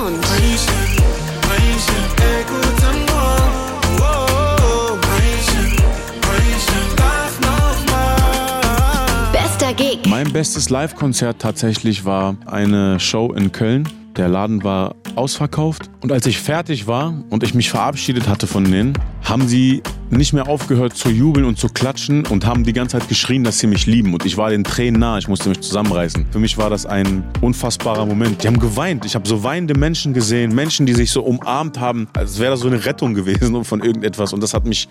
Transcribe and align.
Sound. 0.00 0.20
Bester 9.32 9.74
Gig. 9.74 10.06
Mein 10.08 10.32
bestes 10.32 10.70
Live-Konzert 10.70 11.38
tatsächlich 11.40 12.04
war 12.04 12.36
eine 12.46 12.98
Show 12.98 13.32
in 13.32 13.52
Köln. 13.52 13.88
Der 14.16 14.28
Laden 14.28 14.64
war 14.64 14.94
ausverkauft 15.16 15.90
und 16.00 16.12
als 16.12 16.26
ich 16.26 16.38
fertig 16.38 16.86
war 16.86 17.14
und 17.30 17.42
ich 17.42 17.54
mich 17.54 17.70
verabschiedet 17.70 18.28
hatte 18.28 18.46
von 18.46 18.64
denen, 18.64 18.94
haben 19.30 19.46
sie 19.46 19.80
nicht 20.10 20.32
mehr 20.32 20.48
aufgehört 20.48 20.96
zu 20.96 21.08
jubeln 21.08 21.46
und 21.46 21.56
zu 21.56 21.68
klatschen 21.68 22.26
und 22.26 22.44
haben 22.44 22.64
die 22.64 22.72
ganze 22.72 22.98
Zeit 22.98 23.08
geschrien, 23.08 23.44
dass 23.44 23.60
sie 23.60 23.68
mich 23.68 23.86
lieben 23.86 24.12
und 24.12 24.26
ich 24.26 24.36
war 24.36 24.50
den 24.50 24.64
Tränen 24.64 24.98
nah, 25.00 25.18
ich 25.18 25.28
musste 25.28 25.48
mich 25.48 25.60
zusammenreißen. 25.60 26.26
Für 26.32 26.40
mich 26.40 26.58
war 26.58 26.68
das 26.68 26.84
ein 26.84 27.22
unfassbarer 27.40 28.04
Moment. 28.06 28.42
Die 28.42 28.48
haben 28.48 28.58
geweint, 28.58 29.04
ich 29.04 29.14
habe 29.14 29.28
so 29.28 29.44
weinende 29.44 29.78
Menschen 29.78 30.14
gesehen, 30.14 30.52
Menschen, 30.52 30.84
die 30.84 30.94
sich 30.94 31.12
so 31.12 31.22
umarmt 31.22 31.78
haben, 31.78 32.08
als 32.12 32.40
wäre 32.40 32.50
das 32.50 32.60
so 32.60 32.66
eine 32.66 32.84
Rettung 32.84 33.14
gewesen 33.14 33.64
von 33.64 33.80
irgendetwas 33.80 34.32
und 34.32 34.42
das 34.42 34.52
hat 34.52 34.66
mich 34.66 34.88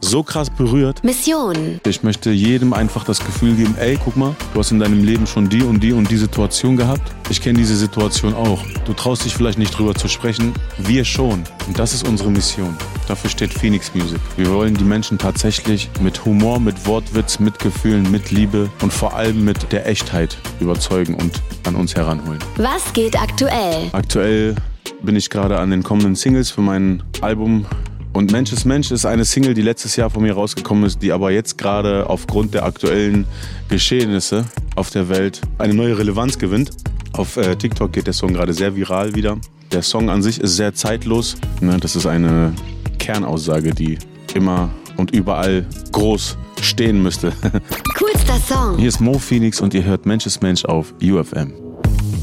so 0.00 0.22
krass 0.22 0.50
berührt. 0.50 1.04
Mission. 1.04 1.80
Ich 1.86 2.02
möchte 2.02 2.30
jedem 2.30 2.72
einfach 2.72 3.04
das 3.04 3.20
Gefühl 3.20 3.54
geben, 3.54 3.74
ey, 3.78 3.98
guck 4.02 4.16
mal, 4.16 4.34
du 4.52 4.60
hast 4.60 4.70
in 4.70 4.78
deinem 4.78 5.04
Leben 5.04 5.26
schon 5.26 5.48
die 5.48 5.62
und 5.62 5.82
die 5.82 5.92
und 5.92 6.10
die 6.10 6.16
Situation 6.16 6.76
gehabt. 6.76 7.02
Ich 7.30 7.40
kenne 7.40 7.58
diese 7.58 7.76
Situation 7.76 8.34
auch. 8.34 8.62
Du 8.84 8.92
traust 8.92 9.24
dich 9.24 9.34
vielleicht 9.34 9.58
nicht 9.58 9.76
drüber 9.76 9.94
zu 9.94 10.08
sprechen, 10.08 10.52
wir 10.78 11.04
schon. 11.04 11.44
Und 11.66 11.78
das 11.78 11.94
ist 11.94 12.06
unsere 12.08 12.30
Mission. 12.30 12.76
Dafür 13.08 13.30
steht 13.30 13.52
Phoenix 13.52 13.94
Music. 13.94 14.20
Wir 14.36 14.50
wollen 14.52 14.74
die 14.74 14.84
Menschen 14.84 15.18
tatsächlich 15.18 15.88
mit 16.00 16.24
Humor, 16.24 16.58
mit 16.60 16.86
Wortwitz, 16.86 17.38
mit 17.38 17.58
Gefühlen, 17.58 18.10
mit 18.10 18.30
Liebe 18.30 18.70
und 18.82 18.92
vor 18.92 19.14
allem 19.14 19.44
mit 19.44 19.72
der 19.72 19.86
Echtheit 19.86 20.36
überzeugen 20.60 21.14
und 21.14 21.40
an 21.66 21.74
uns 21.74 21.94
heranholen. 21.94 22.38
Was 22.56 22.92
geht 22.92 23.20
aktuell? 23.20 23.88
Aktuell 23.92 24.54
bin 25.02 25.16
ich 25.16 25.30
gerade 25.30 25.58
an 25.58 25.70
den 25.70 25.82
kommenden 25.82 26.14
Singles 26.14 26.50
für 26.50 26.60
mein 26.60 27.02
Album. 27.20 27.66
Und 28.12 28.32
Mensch 28.32 28.52
ist 28.52 28.64
Mensch 28.64 28.90
ist 28.90 29.06
eine 29.06 29.24
Single, 29.24 29.54
die 29.54 29.62
letztes 29.62 29.96
Jahr 29.96 30.10
von 30.10 30.22
mir 30.22 30.34
rausgekommen 30.34 30.84
ist, 30.84 31.00
die 31.00 31.12
aber 31.12 31.30
jetzt 31.30 31.58
gerade 31.58 32.08
aufgrund 32.08 32.54
der 32.54 32.64
aktuellen 32.64 33.24
Geschehnisse 33.68 34.44
auf 34.74 34.90
der 34.90 35.08
Welt 35.08 35.40
eine 35.58 35.74
neue 35.74 35.96
Relevanz 35.96 36.38
gewinnt. 36.38 36.70
Auf 37.12 37.36
äh, 37.36 37.54
TikTok 37.56 37.92
geht 37.92 38.06
der 38.06 38.14
Song 38.14 38.34
gerade 38.34 38.52
sehr 38.52 38.74
viral 38.74 39.14
wieder. 39.14 39.38
Der 39.72 39.82
Song 39.82 40.10
an 40.10 40.22
sich 40.22 40.40
ist 40.40 40.56
sehr 40.56 40.74
zeitlos. 40.74 41.36
Ne, 41.60 41.78
das 41.78 41.94
ist 41.94 42.06
eine 42.06 42.52
Kernaussage, 42.98 43.72
die 43.72 43.98
immer 44.34 44.70
und 44.96 45.12
überall 45.12 45.64
groß 45.92 46.36
stehen 46.60 47.02
müsste. 47.02 47.32
Coolster 47.96 48.38
Song. 48.46 48.78
Hier 48.78 48.88
ist 48.88 49.00
Mo 49.00 49.18
Phoenix 49.18 49.60
und 49.60 49.72
ihr 49.72 49.84
hört 49.84 50.06
Mensch 50.06 50.26
ist 50.26 50.42
Mensch 50.42 50.64
auf 50.64 50.92
UFM. 51.02 51.52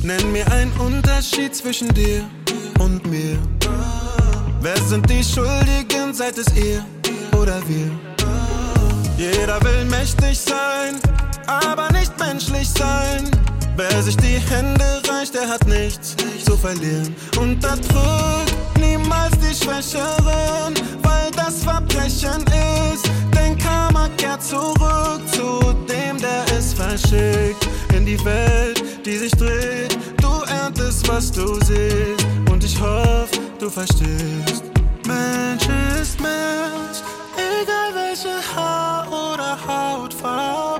Nenn 0.04 0.32
mir 0.32 0.50
einen 0.52 0.72
Unterschied 0.74 1.56
zwischen 1.56 1.94
dir 1.94 2.24
und 2.80 3.10
mir. 3.10 3.38
Sind 4.88 5.10
die 5.10 5.22
Schuldigen, 5.22 6.14
seid 6.14 6.38
es 6.38 6.48
ihr 6.56 6.82
oder 7.38 7.62
wir? 7.68 7.92
Jeder 9.18 9.62
will 9.62 9.84
mächtig 9.84 10.40
sein, 10.40 10.96
aber 11.46 11.92
nicht 11.92 12.18
menschlich 12.18 12.70
sein. 12.70 13.30
Wer 13.76 14.02
sich 14.02 14.16
die 14.16 14.40
Hände 14.50 15.02
reicht, 15.10 15.34
der 15.34 15.50
hat 15.50 15.68
nichts 15.68 16.16
zu 16.46 16.56
verlieren. 16.56 17.14
Unterdrückt 17.38 18.56
niemals 18.80 19.34
die 19.40 19.54
Schwächeren, 19.54 20.74
weil 21.04 21.32
das 21.36 21.66
Verbrechen 21.66 22.46
ist. 22.94 23.12
Denn 23.36 23.58
Karma 23.58 24.08
kehrt 24.16 24.42
zurück 24.42 25.22
zu 25.30 25.74
dem, 25.84 26.18
der 26.18 26.46
es 26.58 26.74
verschickt. 26.74 27.68
In 27.94 28.06
die 28.06 28.24
Welt, 28.24 28.82
die 29.06 29.18
sich 29.18 29.32
dreht. 29.32 29.98
Du 30.22 30.44
erntest, 30.44 31.06
was 31.10 31.30
du 31.30 31.56
siehst. 31.66 32.26
Und 32.50 32.64
ich 32.64 32.80
hoffe, 32.80 33.38
du 33.60 33.70
verstehst. 33.70 34.77
Mensch 35.08 35.68
ist 36.02 36.20
Mensch, 36.20 37.00
egal 37.38 37.96
welche 37.96 38.36
Haar- 38.56 39.08
oder 39.08 39.58
Hautfarbe. 39.66 40.77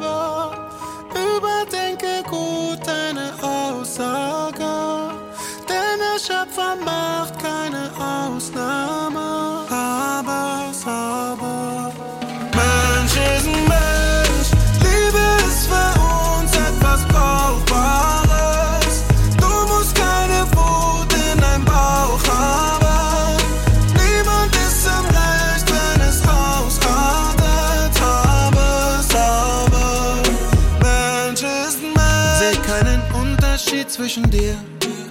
Unterschied 33.88 33.92
zwischen 33.92 34.30
dir 34.30 34.56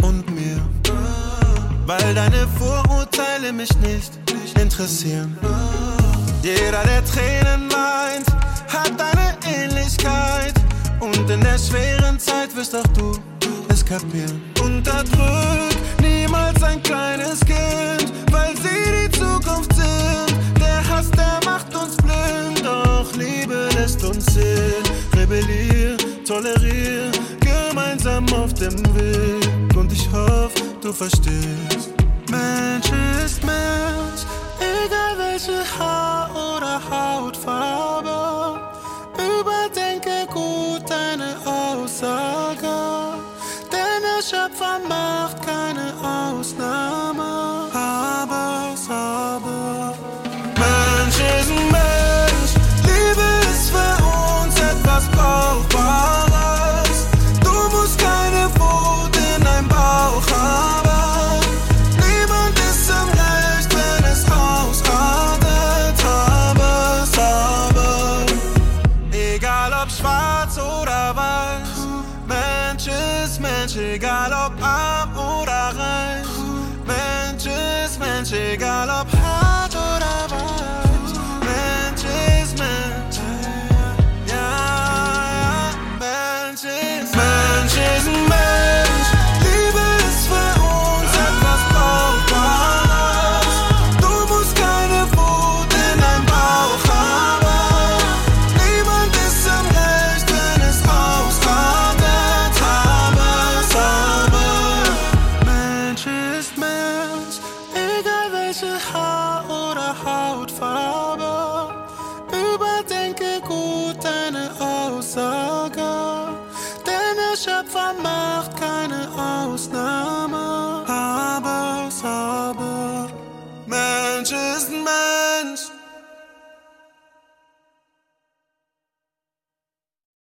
und 0.03 0.28
mir. 0.34 0.60
Weil 1.87 2.14
deine 2.14 2.47
Vorurteile 2.59 3.53
mich 3.53 3.70
nicht 3.78 4.12
interessieren. 4.60 5.37
Jeder, 6.42 6.82
der 6.84 7.04
Tränen 7.04 7.70
weint, 7.70 8.26
hat 8.69 8.92
eine 9.00 9.37
Ähnlichkeit. 9.44 10.54
Und 11.00 11.31
in 11.31 11.41
der 11.41 11.59
schweren 11.59 12.19
Zeit 12.19 12.54
wirst 12.56 12.75
auch 12.75 12.87
du 12.94 13.19
es 13.69 13.84
kapieren. 13.84 14.42
Unterdrück 14.62 15.76
niemals 16.00 16.62
ein 16.62 16.82
kleines 16.82 17.41
Kind, 17.41 18.12
weil 18.31 18.54
sie 18.56 19.08
die 19.08 19.19
Zukunft 19.19 19.75
dem 28.61 28.78
Weg. 28.94 29.77
Und 29.77 29.93
ich 29.93 30.09
hoffe, 30.12 30.62
du 30.83 30.93
verstehst. 30.93 31.91
Mensch 32.31 32.91
ist 33.25 33.44
Mensch, 33.44 34.22
egal 34.59 35.17
welche 35.19 35.59
Haar- 35.78 36.06